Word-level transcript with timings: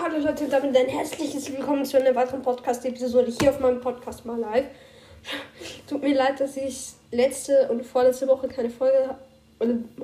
hallo 0.00 0.18
Leute, 0.18 0.46
damit 0.48 0.76
ein 0.76 0.86
herzliches 0.86 1.50
Willkommen 1.50 1.84
zu 1.84 2.00
einer 2.00 2.14
weiteren 2.14 2.40
Podcast-Episode 2.40 3.32
hier 3.40 3.50
auf 3.50 3.58
meinem 3.58 3.80
Podcast 3.80 4.24
mal 4.24 4.38
live. 4.38 4.66
Tut 5.88 6.02
mir 6.02 6.14
leid, 6.14 6.38
dass 6.38 6.56
ich 6.56 6.90
letzte 7.10 7.68
und 7.68 7.84
vorletzte 7.84 8.28
Woche 8.28 8.46
keine 8.46 8.70
Folge 8.70 9.16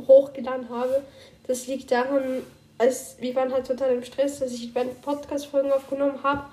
hochgeladen 0.09 0.69
habe. 0.69 1.03
Das 1.47 1.69
liegt 1.69 1.93
daran, 1.93 2.43
als 2.77 3.17
wir 3.21 3.37
waren 3.37 3.53
halt 3.53 3.69
total 3.69 3.93
im 3.93 4.03
Stress, 4.03 4.41
dass 4.41 4.53
ich 4.53 4.75
meine 4.75 4.91
Podcast-Folgen 4.91 5.71
aufgenommen 5.71 6.21
habe. 6.25 6.45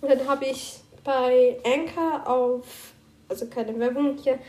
Und 0.00 0.10
dann 0.10 0.26
habe 0.26 0.46
ich 0.46 0.80
bei 1.04 1.58
Anchor 1.64 2.28
auf, 2.28 2.92
also 3.28 3.46
keine 3.46 3.78
Werbung 3.78 4.18
hier, 4.20 4.40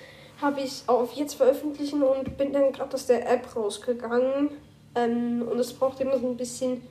habe 0.42 0.62
ich 0.62 0.82
auf 0.88 1.14
jetzt 1.14 1.36
veröffentlichen 1.36 2.02
und 2.02 2.40
bin 2.40 2.52
dann 2.54 2.72
gerade 2.72 2.96
aus 2.96 3.06
der 3.06 3.32
App 3.32 3.56
rausgegangen. 3.56 4.50
Ähm, 4.96 5.48
und 5.48 5.60
es 5.60 5.74
braucht 5.74 6.00
immer 6.00 6.18
so 6.18 6.28
ein 6.28 6.38
bisschen 6.38 6.82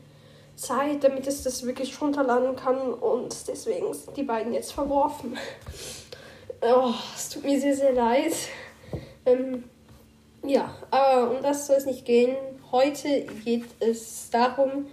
Zeit, 0.60 1.02
damit 1.02 1.26
es 1.26 1.42
das 1.42 1.64
wirklich 1.64 2.00
runterladen 2.00 2.54
kann. 2.54 2.92
Und 2.92 3.34
deswegen 3.48 3.92
sind 3.94 4.16
die 4.16 4.22
beiden 4.22 4.52
jetzt 4.52 4.72
verworfen. 4.72 5.36
oh, 6.62 6.92
es 7.16 7.30
tut 7.30 7.44
mir 7.44 7.60
sehr, 7.60 7.74
sehr 7.74 7.92
leid. 7.92 8.32
Ähm, 9.26 9.64
ja, 10.44 10.74
aber 10.90 11.30
um 11.30 11.42
das 11.42 11.66
soll 11.66 11.76
es 11.76 11.86
nicht 11.86 12.04
gehen. 12.04 12.36
Heute 12.72 13.26
geht 13.44 13.64
es 13.80 14.30
darum, 14.30 14.86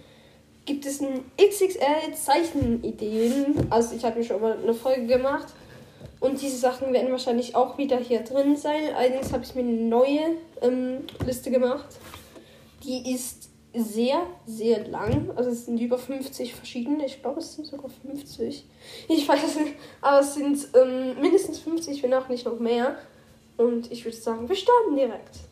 gibt 0.64 0.84
es 0.84 1.00
ein 1.00 1.24
XXL 1.36 2.14
Zeichenideen. 2.14 3.66
Also 3.70 3.94
ich 3.94 4.04
habe 4.04 4.18
mir 4.18 4.24
schon 4.24 4.40
mal 4.40 4.58
eine 4.58 4.74
Folge 4.74 5.06
gemacht. 5.06 5.48
Und 6.20 6.42
diese 6.42 6.56
Sachen 6.56 6.92
werden 6.92 7.12
wahrscheinlich 7.12 7.54
auch 7.54 7.78
wieder 7.78 7.98
hier 7.98 8.20
drin 8.20 8.56
sein. 8.56 8.94
Allerdings 8.96 9.32
habe 9.32 9.44
ich 9.44 9.54
mir 9.54 9.60
eine 9.60 9.72
neue 9.72 10.36
ähm, 10.62 11.04
Liste 11.24 11.50
gemacht. 11.50 11.86
Die 12.82 13.14
ist 13.14 13.48
sehr, 13.74 14.26
sehr 14.46 14.86
lang. 14.88 15.30
Also 15.36 15.50
es 15.50 15.66
sind 15.66 15.80
über 15.80 15.98
50 15.98 16.54
verschiedene. 16.54 17.06
Ich 17.06 17.20
glaube, 17.20 17.40
es 17.40 17.54
sind 17.54 17.66
sogar 17.66 17.90
50. 17.90 18.64
Ich 19.08 19.28
weiß 19.28 19.44
es 19.44 19.56
nicht. 19.56 19.74
Aber 20.00 20.20
es 20.20 20.34
sind 20.34 20.68
ähm, 20.74 21.20
mindestens 21.20 21.58
50, 21.58 22.02
wenn 22.02 22.14
auch 22.14 22.28
nicht 22.28 22.46
noch 22.46 22.58
mehr. 22.58 22.96
Und 23.56 23.90
ich 23.90 24.04
würde 24.04 24.16
sagen, 24.16 24.48
wir 24.48 24.56
starten 24.56 24.96
direkt. 24.96 25.47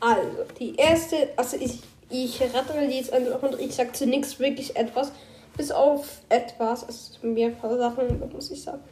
Also, 0.00 0.44
die 0.58 0.74
erste, 0.76 1.28
also 1.36 1.56
ich, 1.56 1.80
ich 2.10 2.38
die 2.38 2.96
jetzt 2.96 3.12
einfach 3.12 3.42
und 3.42 3.60
ich 3.60 3.74
sage 3.74 3.92
zu 3.92 4.06
nichts 4.06 4.38
wirklich 4.40 4.76
etwas, 4.76 5.12
bis 5.56 5.70
auf 5.70 6.22
etwas, 6.28 6.84
also 6.84 7.26
mir 7.26 7.48
ein 7.48 7.56
paar 7.56 7.76
Sachen, 7.76 8.20
muss 8.32 8.50
ich 8.50 8.62
sagen. 8.62 8.82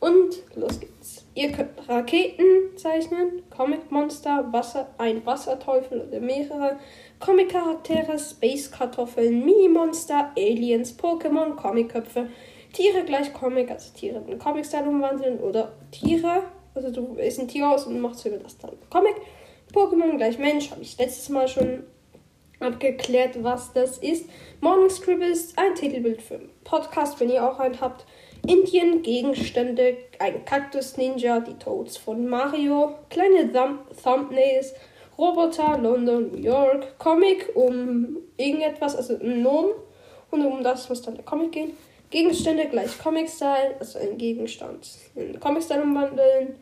Und 0.00 0.36
los 0.54 0.78
geht's. 0.78 1.24
Ihr 1.34 1.50
könnt 1.50 1.70
Raketen 1.88 2.76
zeichnen, 2.76 3.42
Comic-Monster, 3.50 4.46
Wasser, 4.52 4.88
ein 4.96 5.26
Wasserteufel 5.26 6.02
oder 6.02 6.20
mehrere, 6.20 6.78
Comic-Charaktere, 7.18 8.16
Space-Kartoffeln, 8.16 9.44
Mini-Monster, 9.44 10.30
Aliens, 10.36 10.96
Pokémon, 10.96 11.56
Comic-Köpfe, 11.56 12.28
Tiere 12.72 13.02
gleich 13.04 13.32
Comic, 13.32 13.70
also 13.70 13.92
Tiere 13.92 14.22
in 14.28 14.38
Comic-Style 14.38 14.88
umwandeln 14.88 15.40
oder 15.40 15.72
Tiere, 15.90 16.44
also 16.74 16.92
du 16.92 17.16
wählst 17.16 17.40
ein 17.40 17.48
Tier 17.48 17.68
aus 17.68 17.86
und 17.86 18.00
machst 18.00 18.24
über 18.24 18.36
das 18.36 18.56
dann 18.58 18.70
Comic. 18.90 19.16
Pokémon 19.72 20.16
gleich 20.16 20.38
Mensch, 20.38 20.70
habe 20.70 20.82
ich 20.82 20.98
letztes 20.98 21.28
Mal 21.28 21.46
schon 21.46 21.84
abgeklärt, 22.60 23.42
was 23.42 23.72
das 23.72 23.98
ist. 23.98 24.28
Morning 24.60 24.90
Scribbles, 24.90 25.52
ein 25.56 25.74
Titelbild 25.74 26.22
für 26.22 26.36
einen 26.36 26.50
Podcast, 26.64 27.20
wenn 27.20 27.30
ihr 27.30 27.48
auch 27.48 27.58
einen 27.58 27.80
habt. 27.80 28.04
Indien, 28.46 29.02
Gegenstände, 29.02 29.96
ein 30.18 30.44
Kaktus-Ninja, 30.44 31.40
die 31.40 31.54
Toads 31.54 31.96
von 31.96 32.26
Mario, 32.26 32.94
kleine 33.10 33.52
Thumb 33.52 33.80
Thumbnails, 34.02 34.74
Roboter, 35.18 35.78
London, 35.78 36.30
New 36.30 36.38
York, 36.38 36.98
Comic 36.98 37.50
um 37.54 38.16
irgendetwas, 38.36 38.96
also 38.96 39.18
ein 39.18 39.42
Nomen 39.42 39.72
und 40.30 40.46
um 40.46 40.62
das 40.62 40.88
muss 40.88 41.02
dann 41.02 41.16
der 41.16 41.24
Comic 41.24 41.52
gehen. 41.52 41.72
Gegenstände 42.10 42.66
gleich 42.66 42.96
Comic-Style, 42.98 43.76
also 43.80 43.98
ein 43.98 44.16
Gegenstand 44.16 44.88
in 45.14 45.38
Comic-Style 45.38 45.82
umwandeln. 45.82 46.56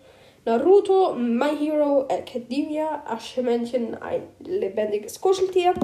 Naruto, 0.47 1.13
My 1.17 1.57
Hero 1.59 2.07
Academia, 2.09 3.03
Aschemännchen, 3.05 4.01
ein 4.01 4.23
lebendiges 4.39 5.21
Kuscheltier. 5.21 5.75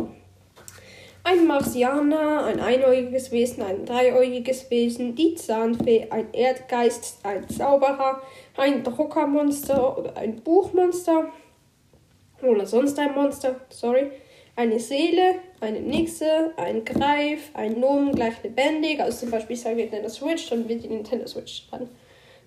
Ein 1.25 1.49
Marsianer, 1.49 2.45
ein 2.45 2.61
einäugiges 2.61 3.33
Wesen, 3.33 3.65
ein 3.65 3.85
dreiäugiges 3.85 4.71
Wesen, 4.71 5.17
die 5.17 5.35
Zahnfee, 5.35 6.07
ein 6.11 6.33
Erdgeist, 6.33 7.19
ein 7.25 7.49
Zauberer, 7.49 8.23
ein 8.57 8.85
Druckermonster 8.85 9.99
oder 9.99 10.17
ein 10.17 10.37
Buchmonster 10.37 11.33
oder 12.41 12.65
sonst 12.65 13.01
ein 13.01 13.17
Monster, 13.17 13.57
sorry, 13.69 14.13
eine 14.55 14.79
Seele, 14.79 15.41
eine 15.61 15.81
Nixe, 15.81 16.53
ein 16.57 16.85
Greif, 16.85 17.51
ein 17.55 17.81
Nomen 17.81 18.15
gleich 18.15 18.41
lebendig, 18.45 19.01
also 19.01 19.19
zum 19.19 19.33
Beispiel 19.33 19.57
sagen 19.57 19.77
wir 19.77 19.85
Nintendo 19.87 20.09
Switch, 20.09 20.49
dann 20.51 20.69
wird 20.69 20.85
die 20.85 20.89
Nintendo 20.89 21.27
Switch 21.27 21.69
dran 21.69 21.89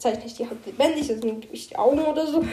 zeichne 0.06 0.26
ich 0.26 0.36
die 0.36 0.48
Hand 0.48 0.64
lebendig, 0.66 1.10
also 1.10 1.22
gebe 1.22 1.54
ich 1.54 1.70
die 1.70 1.78
Augen 1.78 2.00
oder 2.00 2.28
so. 2.28 2.44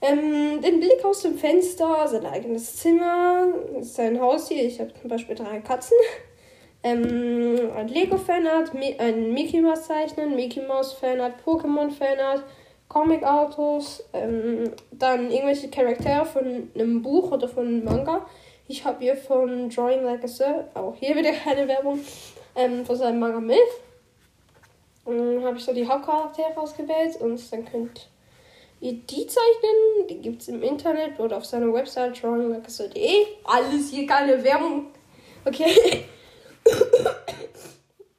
Ähm, 0.00 0.62
den 0.62 0.80
Blick 0.80 1.04
aus 1.04 1.22
dem 1.22 1.36
Fenster, 1.36 2.06
sein 2.08 2.24
eigenes 2.24 2.76
Zimmer, 2.76 3.48
sein 3.80 4.18
Haus 4.20 4.48
hier. 4.48 4.64
Ich 4.64 4.80
habe 4.80 4.92
zum 4.94 5.10
Beispiel 5.10 5.34
drei 5.34 5.60
Katzen. 5.60 5.96
Ähm, 6.82 7.72
ein 7.76 7.88
Lego-Fanart, 7.88 8.70
ein 8.98 9.32
Mickey 9.34 9.60
Mouse 9.60 9.88
zeichnen, 9.88 10.36
Mickey 10.36 10.60
Mouse 10.62 10.92
Fanart, 10.92 11.34
Pokémon 11.44 11.90
Fanart, 11.90 12.44
Comic-Autos, 12.88 14.04
ähm, 14.12 14.70
dann 14.92 15.30
irgendwelche 15.30 15.68
Charaktere 15.68 16.24
von 16.24 16.70
einem 16.74 17.02
Buch 17.02 17.32
oder 17.32 17.48
von 17.48 17.66
einem 17.66 17.84
Manga. 17.84 18.24
Ich 18.68 18.84
habe 18.84 19.00
hier 19.00 19.16
von 19.16 19.68
Drawing 19.68 20.04
Like 20.04 20.22
a 20.22 20.28
Sir, 20.28 20.68
auch 20.74 20.94
hier 20.94 21.16
wieder 21.16 21.32
keine 21.32 21.66
Werbung, 21.66 21.98
ähm, 22.54 22.86
von 22.86 22.96
seinem 22.96 23.18
Manga 23.18 23.40
Myth. 23.40 23.87
Dann 25.08 25.42
habe 25.42 25.56
ich 25.56 25.64
so 25.64 25.72
die 25.72 25.88
Hauptcharaktere 25.88 26.54
ausgewählt 26.56 27.16
und 27.20 27.40
dann 27.50 27.64
könnt 27.64 28.10
ihr 28.80 28.92
die 28.92 29.26
zeichnen. 29.26 30.06
Die 30.10 30.20
gibt 30.20 30.42
es 30.42 30.48
im 30.48 30.62
Internet 30.62 31.18
oder 31.18 31.38
auf 31.38 31.46
seiner 31.46 31.72
Website 31.72 32.22
drawinglikeasol.de. 32.22 33.26
Alles 33.44 33.90
hier 33.90 34.06
keine 34.06 34.44
Werbung. 34.44 34.88
Okay. 35.46 36.04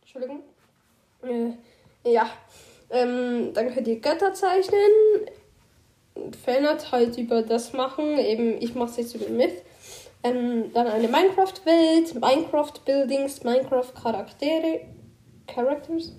Entschuldigung. 0.01 0.41
Äh, 1.21 2.11
ja. 2.11 2.27
Ähm, 2.89 3.53
dann 3.53 3.71
könnt 3.71 3.87
ihr 3.87 3.99
Götter 3.99 4.33
zeichnen. 4.33 4.79
Fanart 6.43 6.91
halt 6.91 7.15
über 7.19 7.43
das 7.43 7.73
machen. 7.73 8.17
Eben, 8.17 8.59
ich 8.59 8.73
mache 8.73 8.89
es 8.89 8.97
jetzt 8.97 9.15
über 9.15 9.29
Myth. 9.29 9.61
Ähm, 10.23 10.73
dann 10.73 10.87
eine 10.87 11.07
Minecraft-Welt, 11.07 12.15
Minecraft-Buildings, 12.15 13.43
Minecraft-Charaktere 13.43 14.81
Characters. 15.59 16.13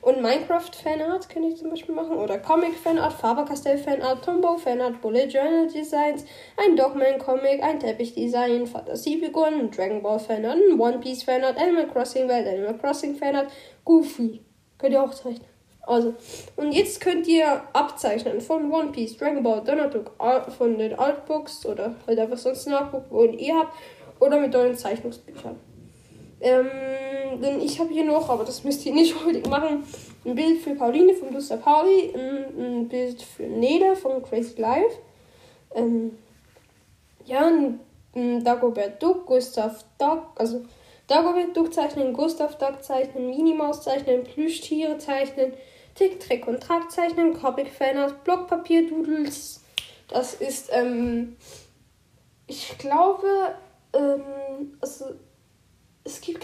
Und 0.00 0.22
Minecraft-Fanart 0.22 1.28
kann 1.28 1.44
ich 1.44 1.56
zum 1.56 1.70
Beispiel 1.70 1.94
machen. 1.94 2.16
Oder 2.16 2.38
Comic-Fanart, 2.38 3.12
Faber-Castell-Fanart, 3.12 4.24
Tombow-Fanart, 4.24 5.00
Bullet 5.00 5.26
Journal 5.26 5.66
Designs, 5.68 6.24
ein 6.56 6.76
Dogman-Comic, 6.76 7.62
ein 7.62 7.78
Teppich-Design, 7.78 8.66
Fantasiefiguren, 8.66 9.70
Dragon 9.70 10.02
Ball-Fanart, 10.02 10.58
One 10.78 10.98
Piece-Fanart, 10.98 11.58
Animal 11.58 11.88
Crossing-Welt, 11.88 12.46
Animal 12.46 12.78
Crossing-Fanart, 12.78 13.50
Goofy. 13.84 14.40
Könnt 14.78 14.94
ihr 14.94 15.02
auch 15.02 15.14
zeichnen. 15.14 15.46
Also, 15.84 16.14
und 16.56 16.72
jetzt 16.72 17.00
könnt 17.00 17.26
ihr 17.26 17.62
abzeichnen 17.72 18.40
von 18.40 18.70
One 18.72 18.92
Piece, 18.92 19.16
Dragon 19.16 19.42
Ball, 19.42 19.62
Donald 19.64 19.92
Duck, 19.92 20.12
von 20.56 20.78
den 20.78 20.96
Artbooks 20.96 21.66
oder 21.66 21.96
halt 22.06 22.18
einfach 22.20 22.38
sonst 22.38 22.68
ein 22.68 22.74
Artbook, 22.74 23.06
wo 23.10 23.24
ihr 23.24 23.56
habt, 23.56 23.74
oder 24.20 24.38
mit 24.38 24.54
euren 24.54 24.76
Zeichnungsbüchern. 24.76 25.58
Ähm, 26.40 26.70
denn 27.40 27.60
ich 27.60 27.78
habe 27.78 27.92
hier 27.92 28.04
noch, 28.04 28.28
aber 28.28 28.44
das 28.44 28.64
müsst 28.64 28.84
ihr 28.86 28.92
nicht 28.92 29.16
unbedingt 29.20 29.48
machen, 29.48 29.84
ein 30.24 30.34
Bild 30.34 30.60
für 30.60 30.74
Pauline 30.74 31.14
von 31.14 31.32
Luster 31.32 31.56
Pauli, 31.56 32.12
ein, 32.14 32.44
ein, 32.58 32.88
Bild 32.88 33.22
für 33.22 33.44
Neda 33.44 33.94
von 33.94 34.22
Crazy 34.22 34.60
Life, 34.60 34.98
ähm, 35.74 36.18
ja, 37.24 37.46
ein, 37.46 37.80
ein 38.14 38.44
Dagobert 38.44 39.02
Duck, 39.02 39.26
Gustav 39.26 39.84
Duck, 39.98 40.26
also 40.36 40.64
Dagobert 41.06 41.56
Duck 41.56 41.72
zeichnen, 41.72 42.12
Gustav 42.12 42.56
Duck 42.58 42.82
zeichnen, 42.82 43.30
Minimaus 43.30 43.82
zeichnen, 43.82 44.24
Plüschtiere 44.24 44.98
zeichnen, 44.98 45.52
Tick, 45.94 46.20
Trick 46.20 46.46
und 46.46 46.60
Track 46.60 46.90
zeichnen, 46.90 47.34
Comic 47.34 47.70
Fanart, 47.70 48.24
Blockpapier 48.24 48.88
Doodles. 48.88 49.62
Das 50.08 50.34
ist, 50.34 50.70
ähm, 50.72 51.36
ich 52.46 52.76
glaube, 52.78 53.26
ähm, 53.92 54.76
also 54.80 55.06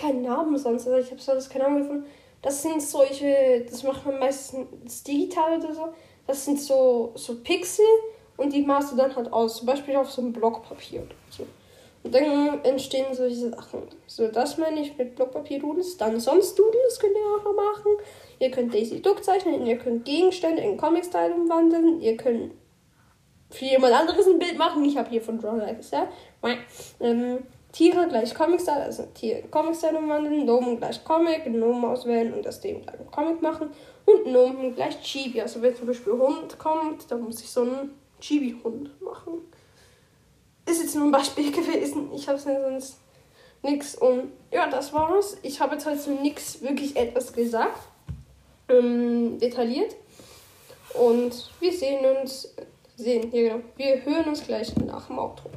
keinen 0.09 0.23
Namen 0.23 0.57
sonst. 0.57 0.87
Also 0.87 0.99
ich 0.99 1.11
habe 1.11 1.21
sonst 1.21 1.51
keine 1.51 1.67
Ahnung 1.67 1.83
gefunden. 1.83 2.07
Das 2.43 2.63
sind 2.63 2.81
solche, 2.81 3.67
das 3.69 3.83
macht 3.83 4.07
man 4.07 4.19
meistens 4.19 5.03
digital 5.03 5.59
oder 5.59 5.75
so. 5.75 5.89
Das 6.27 6.45
sind 6.45 6.61
so, 6.61 7.13
so 7.15 7.37
Pixel 7.37 7.85
und 8.37 8.53
die 8.53 8.63
malst 8.63 8.93
du 8.93 8.97
dann 8.97 9.15
halt 9.15 9.33
aus. 9.33 9.59
Zum 9.59 9.67
Beispiel 9.67 9.97
auf 9.97 10.11
so 10.11 10.23
einem 10.23 10.33
Blockpapier 10.33 11.03
oder 11.03 11.15
so. 11.31 11.47
Und 12.05 12.15
dann 12.15 12.65
entstehen 12.65 13.13
solche 13.13 13.51
Sachen. 13.51 13.83
So, 14.07 14.29
das 14.29 14.57
meine 14.57 14.81
ich 14.81 14.97
mit 14.97 15.17
Blockpapier-Doodles. 15.17 15.97
Dann 15.97 16.21
sonst 16.21 16.57
Doodles 16.57 17.01
könnt 17.01 17.15
ihr 17.17 17.51
auch 17.51 17.55
machen. 17.55 17.93
Ihr 18.39 18.51
könnt 18.51 18.73
Daisy 18.73 19.03
Duck 19.03 19.25
zeichnen, 19.25 19.67
ihr 19.67 19.79
könnt 19.79 20.05
Gegenstände 20.05 20.63
in 20.63 20.77
Comic-Style 20.77 21.35
umwandeln, 21.35 22.01
ihr 22.01 22.17
könnt 22.17 22.53
für 23.51 23.65
jemand 23.65 23.95
anderes 23.95 24.27
ein 24.29 24.39
Bild 24.39 24.57
machen. 24.57 24.85
Ich 24.85 24.97
habe 24.97 25.11
hier 25.11 25.23
von 25.23 25.41
Draw 25.41 25.57
Like 25.57 25.79
ja. 25.91 26.09
Ähm, 27.01 27.39
Tiere 27.73 28.09
gleich 28.09 28.35
Comic-Style, 28.35 28.85
also 28.85 29.05
Tier 29.15 29.43
Comic-Style 29.51 29.99
umwandeln, 29.99 30.47
Nomen 30.47 30.79
gleich 30.79 31.05
Comic, 31.05 31.47
Nomen 31.47 31.85
auswählen 31.85 32.33
und 32.33 32.45
das 32.45 32.61
dem 32.61 32.83
gleich 32.83 32.97
Comic 33.11 33.43
machen 33.43 33.71
und 34.07 34.33
Nomen 34.33 34.75
gleich 34.75 35.01
Chibi. 35.03 35.41
Also 35.41 35.61
wenn 35.61 35.77
zum 35.77 35.87
Beispiel 35.87 36.15
Hund 36.15 36.59
kommt, 36.59 37.11
dann 37.11 37.23
muss 37.23 37.41
ich 37.41 37.51
so 37.51 37.63
einen 37.63 37.91
Chibi-Hund 38.21 39.01
machen. 39.03 39.43
Ist 40.67 40.83
jetzt 40.83 40.95
nur 40.97 41.05
ein 41.05 41.13
Beispiel 41.13 41.51
gewesen. 41.53 42.11
Ich 42.15 42.27
habe 42.29 42.39
sonst 42.39 42.99
nichts 43.63 43.95
und 43.97 44.33
ja, 44.51 44.69
das 44.69 44.93
war's. 44.93 45.37
Ich 45.43 45.61
habe 45.61 45.75
jetzt 45.75 45.87
heute 45.87 46.11
nichts 46.23 46.63
wirklich 46.63 46.97
etwas 46.97 47.33
gesagt, 47.33 47.89
ähm, 48.69 49.39
detailliert. 49.39 49.95
Und 50.95 51.51
wir 51.61 51.73
sehen 51.73 52.05
uns, 52.05 52.55
sehen, 52.97 53.31
hier 53.31 53.51
genau, 53.51 53.63
wir 53.77 54.05
hören 54.05 54.25
uns 54.25 54.45
gleich 54.45 54.75
nach 54.77 55.07
dem 55.07 55.19
Outro. 55.19 55.51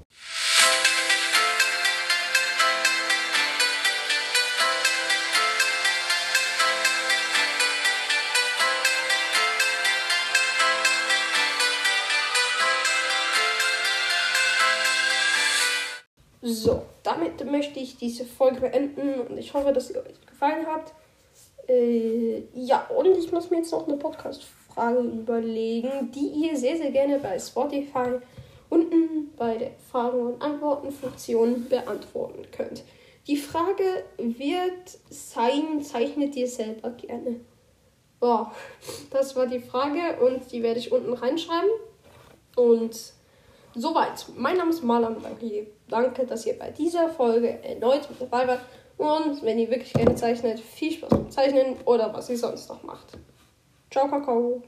So, 16.51 16.83
damit 17.03 17.49
möchte 17.49 17.79
ich 17.79 17.97
diese 17.97 18.25
Folge 18.25 18.61
beenden 18.61 19.21
und 19.21 19.37
ich 19.37 19.53
hoffe, 19.53 19.71
dass 19.71 19.87
sie 19.87 19.97
euch 19.97 20.25
gefallen 20.25 20.65
hat. 20.67 20.93
Äh, 21.67 22.43
ja, 22.53 22.87
und 22.95 23.05
ich 23.17 23.31
muss 23.31 23.49
mir 23.49 23.57
jetzt 23.57 23.71
noch 23.71 23.87
eine 23.87 23.97
Podcast-Frage 23.97 24.99
überlegen, 24.99 26.11
die 26.13 26.27
ihr 26.27 26.57
sehr, 26.57 26.75
sehr 26.75 26.91
gerne 26.91 27.19
bei 27.19 27.39
Spotify 27.39 28.19
unten 28.69 29.33
bei 29.37 29.57
der 29.57 29.71
Fragen- 29.91 30.19
und 30.19 30.41
Antworten-Funktion 30.41 31.67
beantworten 31.69 32.45
könnt. 32.51 32.83
Die 33.27 33.37
Frage 33.37 34.03
wird 34.17 34.99
sein, 35.09 35.81
zeichnet 35.81 36.35
ihr 36.35 36.47
selber 36.47 36.89
gerne? 36.91 37.41
Boah, 38.19 38.51
das 39.11 39.35
war 39.35 39.47
die 39.47 39.59
Frage 39.59 40.23
und 40.23 40.51
die 40.51 40.63
werde 40.63 40.79
ich 40.79 40.91
unten 40.91 41.13
reinschreiben. 41.13 41.69
Und 42.55 43.13
Soweit. 43.75 44.25
Mein 44.35 44.57
Name 44.57 44.69
ist 44.71 44.83
Malam 44.83 45.15
Danke, 45.21 45.67
danke, 45.87 46.25
dass 46.25 46.45
ihr 46.45 46.59
bei 46.59 46.71
dieser 46.71 47.09
Folge 47.09 47.63
erneut 47.63 48.09
mit 48.09 48.19
dabei 48.19 48.47
wart. 48.47 48.61
Und 48.97 49.41
wenn 49.43 49.57
ihr 49.57 49.69
wirklich 49.69 49.93
gerne 49.93 50.15
zeichnet, 50.15 50.59
viel 50.59 50.91
Spaß 50.91 51.09
beim 51.09 51.31
Zeichnen 51.31 51.75
oder 51.85 52.13
was 52.13 52.29
ihr 52.29 52.37
sonst 52.37 52.69
noch 52.69 52.83
macht. 52.83 53.17
Ciao, 53.89 54.07
Kakao. 54.07 54.61